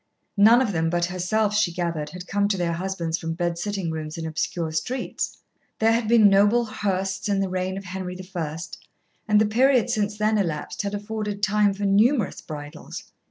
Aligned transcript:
None 0.37 0.63
of 0.63 0.71
them 0.71 0.89
but 0.89 1.05
herself, 1.05 1.53
she 1.53 1.71
gathered, 1.71 2.09
had 2.09 2.25
come 2.25 2.47
to 2.47 2.57
their 2.57 2.71
husbands 2.73 3.19
from 3.19 3.35
bed 3.35 3.59
sitting 3.59 3.91
rooms 3.91 4.17
in 4.17 4.25
obscure 4.25 4.71
streets. 4.71 5.37
There 5.77 5.91
had 5.91 6.07
been 6.07 6.27
noble 6.27 6.65
Hyrsts 6.65 7.29
in 7.29 7.39
the 7.39 7.47
reign 7.49 7.77
of 7.77 7.83
Henry 7.83 8.17
I., 8.35 8.57
and 9.27 9.39
the 9.39 9.45
period 9.45 9.91
since 9.91 10.17
then 10.17 10.39
elapsed 10.39 10.81
had 10.81 10.95
afforded 10.95 11.43
time 11.43 11.75
for 11.75 11.85
numerous 11.85 12.41
bridals. 12.41 13.11